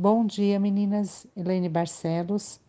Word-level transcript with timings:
Bom 0.00 0.24
dia, 0.24 0.60
meninas. 0.60 1.26
Elaine 1.36 1.68
Barcelos. 1.68 2.60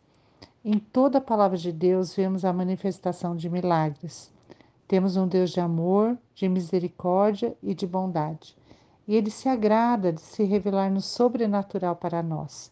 Em 0.65 0.79
toda 0.79 1.19
a 1.19 1.21
palavra 1.21 1.59
de 1.59 1.71
Deus 1.71 2.15
vemos 2.15 2.43
a 2.43 2.51
manifestação 2.51 3.35
de 3.35 3.47
milagres. 3.47 4.33
Temos 4.87 5.15
um 5.15 5.27
Deus 5.27 5.51
de 5.51 5.59
amor, 5.59 6.17
de 6.33 6.49
misericórdia 6.49 7.55
e 7.61 7.75
de 7.75 7.85
bondade. 7.85 8.57
E 9.07 9.15
ele 9.15 9.29
se 9.29 9.47
agrada 9.47 10.11
de 10.11 10.21
se 10.21 10.43
revelar 10.43 10.89
no 10.89 11.01
sobrenatural 11.01 11.95
para 11.95 12.23
nós. 12.23 12.71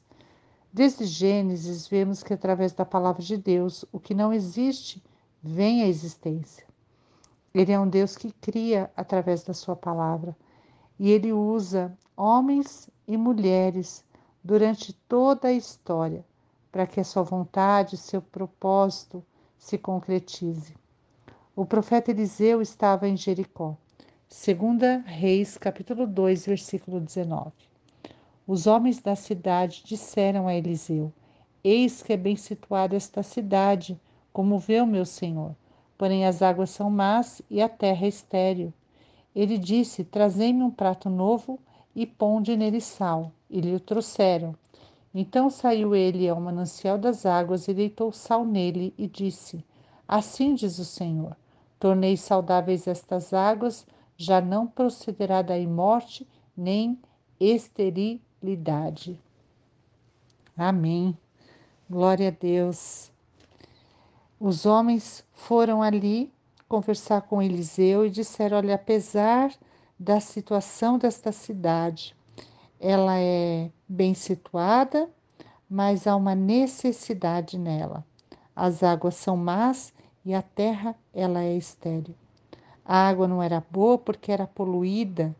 Desde 0.73 1.05
Gênesis, 1.05 1.87
vemos 1.87 2.23
que 2.23 2.33
através 2.33 2.73
da 2.73 2.83
palavra 2.83 3.21
de 3.21 3.37
Deus, 3.37 3.85
o 3.91 3.99
que 3.99 4.15
não 4.15 4.33
existe 4.33 5.03
vem 5.39 5.83
à 5.83 5.87
existência. 5.87 6.65
Ele 7.53 7.71
é 7.71 7.79
um 7.79 7.87
Deus 7.87 8.17
que 8.17 8.31
cria 8.41 8.89
através 8.97 9.43
da 9.43 9.53
sua 9.53 9.75
palavra. 9.75 10.35
E 10.97 11.11
ele 11.11 11.31
usa 11.31 11.95
homens 12.15 12.89
e 13.07 13.15
mulheres 13.15 14.03
durante 14.47 14.93
toda 14.93 15.49
a 15.49 15.53
história, 15.53 16.23
para 16.71 16.87
que 16.87 17.01
a 17.01 17.03
sua 17.03 17.21
vontade, 17.21 17.97
seu 17.97 18.21
propósito 18.21 19.21
se 19.57 19.77
concretize. 19.77 20.73
O 21.53 21.65
profeta 21.65 22.11
Eliseu 22.11 22.61
estava 22.61 23.09
em 23.09 23.17
Jericó. 23.17 23.75
Segunda 24.25 25.03
Reis, 25.05 25.57
capítulo 25.57 26.07
2, 26.07 26.45
versículo 26.45 27.01
19. 27.01 27.51
Os 28.47 28.67
homens 28.67 29.01
da 29.01 29.17
cidade 29.17 29.83
disseram 29.83 30.47
a 30.47 30.55
Eliseu: 30.55 31.11
Eis 31.61 32.01
que 32.01 32.13
é 32.13 32.17
bem 32.17 32.37
situada 32.37 32.95
esta 32.95 33.21
cidade, 33.21 33.99
como 34.31 34.57
vê 34.57 34.79
o 34.79 34.87
meu 34.87 35.03
senhor. 35.05 35.57
Porém 35.97 36.25
as 36.25 36.41
águas 36.41 36.69
são 36.69 36.89
más 36.89 37.41
e 37.49 37.61
a 37.61 37.67
terra 37.67 38.05
é 38.05 38.07
estéril. 38.07 38.73
Ele 39.35 39.57
disse: 39.57 40.05
Trazei-me 40.05 40.63
um 40.63 40.71
prato 40.71 41.09
novo 41.09 41.59
e 41.97 42.05
ponde 42.05 42.55
nele 42.55 42.79
sal. 42.79 43.31
E 43.49 43.59
lhe 43.59 43.73
o 43.73 43.79
trouxeram. 43.79 44.55
Então 45.15 45.49
saiu 45.49 45.95
ele 45.95 46.29
ao 46.29 46.39
manancial 46.39 46.95
das 46.95 47.25
águas 47.25 47.67
e 47.67 47.73
deitou 47.73 48.11
sal 48.11 48.45
nele 48.45 48.93
e 48.99 49.07
disse: 49.07 49.65
Assim 50.07 50.53
diz 50.53 50.77
o 50.77 50.85
Senhor: 50.85 51.35
Tornei 51.79 52.15
saudáveis 52.15 52.87
estas 52.87 53.33
águas, 53.33 53.87
já 54.15 54.39
não 54.39 54.67
procederá 54.67 55.41
daí 55.41 55.65
morte 55.65 56.27
nem 56.55 56.99
esterilidade. 57.39 59.19
Amém. 60.55 61.17
Glória 61.89 62.27
a 62.27 62.31
Deus. 62.31 63.11
Os 64.39 64.67
homens 64.67 65.25
foram 65.33 65.81
ali 65.81 66.31
conversar 66.69 67.21
com 67.21 67.41
Eliseu 67.41 68.05
e 68.05 68.11
disseram: 68.11 68.57
Olha, 68.57 68.75
apesar 68.75 69.51
da 69.99 70.19
situação 70.19 70.97
desta 70.97 71.31
cidade. 71.31 72.15
Ela 72.79 73.19
é 73.19 73.71
bem 73.87 74.13
situada, 74.13 75.09
mas 75.69 76.05
há 76.05 76.15
uma 76.15 76.35
necessidade 76.35 77.57
nela. 77.57 78.05
As 78.55 78.83
águas 78.83 79.15
são 79.15 79.35
más 79.35 79.93
e 80.23 80.33
a 80.33 80.41
terra 80.41 80.95
ela 81.13 81.43
é 81.43 81.55
estéril. 81.55 82.15
A 82.85 83.07
água 83.07 83.27
não 83.27 83.41
era 83.41 83.63
boa 83.71 83.97
porque 83.97 84.31
era 84.31 84.47
poluída 84.47 85.35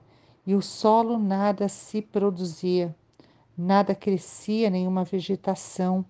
e 0.45 0.55
o 0.55 0.61
solo 0.61 1.19
nada 1.19 1.67
se 1.67 2.01
produzia, 2.01 2.95
nada 3.57 3.93
crescia, 3.93 4.69
nenhuma 4.69 5.03
vegetação, 5.03 6.05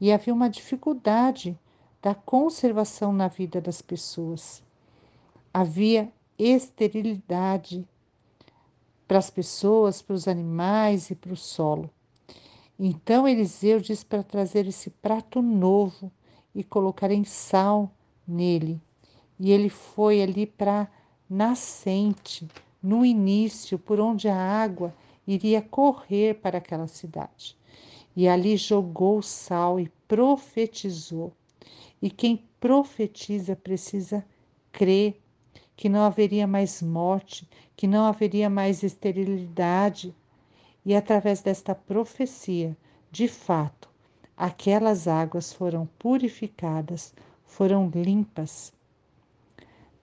e 0.00 0.10
havia 0.10 0.34
uma 0.34 0.48
dificuldade 0.48 1.58
da 2.00 2.14
conservação 2.14 3.12
na 3.12 3.28
vida 3.28 3.60
das 3.60 3.80
pessoas. 3.80 4.62
Havia 5.54 6.12
esterilidade 6.38 7.86
para 9.12 9.18
as 9.18 9.28
pessoas, 9.28 10.00
para 10.00 10.14
os 10.14 10.26
animais 10.26 11.10
e 11.10 11.14
para 11.14 11.34
o 11.34 11.36
solo. 11.36 11.90
Então 12.78 13.28
Eliseu 13.28 13.78
diz 13.78 14.02
para 14.02 14.22
trazer 14.22 14.66
esse 14.66 14.88
prato 14.88 15.42
novo 15.42 16.10
e 16.54 16.64
colocar 16.64 17.10
em 17.10 17.22
sal 17.22 17.94
nele. 18.26 18.80
E 19.38 19.52
ele 19.52 19.68
foi 19.68 20.22
ali 20.22 20.46
para 20.46 20.90
nascente, 21.28 22.48
no 22.82 23.04
início, 23.04 23.78
por 23.78 24.00
onde 24.00 24.30
a 24.30 24.34
água 24.34 24.94
iria 25.26 25.60
correr 25.60 26.40
para 26.40 26.56
aquela 26.56 26.86
cidade. 26.86 27.54
E 28.16 28.26
ali 28.26 28.56
jogou 28.56 29.20
sal 29.20 29.78
e 29.78 29.90
profetizou. 30.08 31.34
E 32.00 32.08
quem 32.10 32.48
profetiza 32.58 33.54
precisa 33.54 34.24
crer 34.72 35.21
que 35.76 35.88
não 35.88 36.02
haveria 36.02 36.46
mais 36.46 36.82
morte, 36.82 37.48
que 37.76 37.86
não 37.86 38.04
haveria 38.04 38.48
mais 38.48 38.82
esterilidade. 38.82 40.14
E 40.84 40.94
através 40.94 41.40
desta 41.40 41.74
profecia, 41.74 42.76
de 43.10 43.28
fato, 43.28 43.88
aquelas 44.36 45.06
águas 45.06 45.52
foram 45.52 45.86
purificadas, 45.98 47.14
foram 47.44 47.90
limpas. 47.94 48.72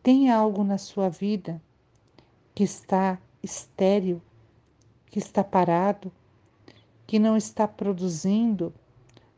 Tem 0.02 0.30
algo 0.32 0.64
na 0.64 0.78
sua 0.78 1.10
vida 1.10 1.62
que 2.56 2.64
está 2.64 3.20
estéril, 3.44 4.22
que 5.08 5.20
está 5.20 5.44
parado, 5.44 6.12
que 7.06 7.20
não 7.20 7.36
está 7.36 7.68
produzindo, 7.68 8.74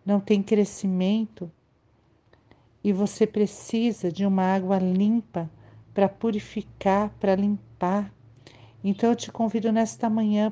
não 0.06 0.20
tem 0.20 0.44
crescimento, 0.44 1.52
e 2.84 2.92
você 2.92 3.28
precisa 3.28 4.12
de 4.12 4.26
uma 4.26 4.44
água 4.44 4.80
limpa 4.80 5.50
para 5.94 6.08
purificar, 6.10 7.10
para 7.20 7.36
limpar. 7.36 8.12
Então 8.84 9.10
eu 9.10 9.16
te 9.16 9.32
convido 9.32 9.72
nesta 9.72 10.10
manhã 10.10 10.52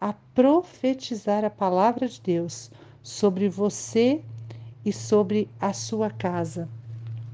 a 0.00 0.12
profetizar 0.12 1.44
a 1.44 1.50
palavra 1.50 2.08
de 2.08 2.20
Deus 2.20 2.70
sobre 3.02 3.48
você 3.48 4.22
e 4.84 4.92
sobre 4.92 5.48
a 5.60 5.72
sua 5.72 6.10
casa. 6.10 6.68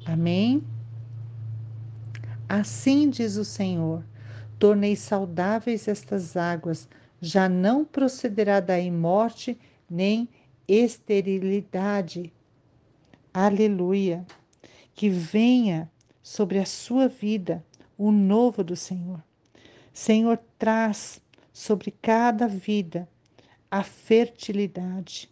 Amém? 0.04 0.62
Assim 2.48 3.08
diz 3.08 3.36
o 3.36 3.44
Senhor: 3.44 4.04
tornei 4.58 4.96
saudáveis 4.96 5.88
estas 5.88 6.36
águas, 6.36 6.88
já 7.20 7.48
não 7.48 7.84
procederá 7.84 8.60
daí 8.60 8.90
morte 8.90 9.58
nem 9.88 10.28
esterilidade. 10.68 12.32
Aleluia! 13.32 14.26
Que 14.94 15.08
venha 15.08 15.90
sobre 16.24 16.58
a 16.58 16.64
sua 16.64 17.06
vida 17.06 17.62
o 17.98 18.10
novo 18.10 18.64
do 18.64 18.74
Senhor. 18.74 19.22
Senhor, 19.92 20.40
traz 20.58 21.20
sobre 21.52 21.90
cada 21.90 22.48
vida 22.48 23.06
a 23.70 23.82
fertilidade, 23.82 25.30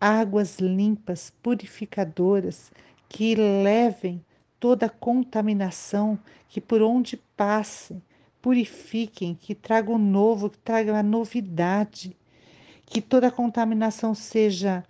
águas 0.00 0.58
limpas, 0.58 1.32
purificadoras, 1.40 2.72
que 3.08 3.36
levem 3.36 4.22
toda 4.58 4.88
contaminação, 4.88 6.18
que 6.48 6.60
por 6.60 6.82
onde 6.82 7.16
passem, 7.36 8.02
purifiquem, 8.42 9.34
que 9.34 9.54
tragam 9.54 9.96
novo, 9.96 10.50
que 10.50 10.58
tragam 10.58 10.96
a 10.96 11.04
novidade, 11.04 12.16
que 12.84 13.00
toda 13.00 13.30
contaminação 13.30 14.12
seja 14.12 14.84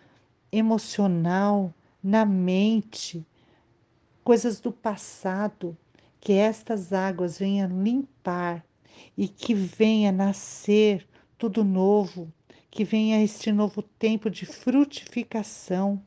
emocional, 0.50 1.74
na 2.02 2.24
mente, 2.24 3.26
coisas 4.26 4.58
do 4.58 4.72
passado, 4.72 5.78
que 6.20 6.32
estas 6.32 6.92
águas 6.92 7.38
venham 7.38 7.80
limpar 7.80 8.66
e 9.16 9.28
que 9.28 9.54
venha 9.54 10.10
nascer 10.10 11.06
tudo 11.38 11.62
novo, 11.62 12.32
que 12.68 12.82
venha 12.82 13.22
este 13.22 13.52
novo 13.52 13.82
tempo 13.82 14.28
de 14.28 14.44
frutificação, 14.44 16.02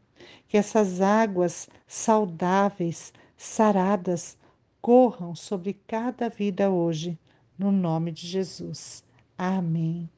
que 0.49 0.57
essas 0.57 0.99
águas 0.99 1.69
saudáveis, 1.87 3.13
saradas, 3.37 4.37
corram 4.81 5.33
sobre 5.33 5.79
cada 5.87 6.27
vida 6.27 6.69
hoje, 6.69 7.17
no 7.57 7.71
nome 7.71 8.11
de 8.11 8.27
Jesus. 8.27 9.01
Amém. 9.37 10.09